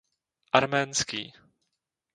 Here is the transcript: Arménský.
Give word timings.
Arménský. 0.59 1.21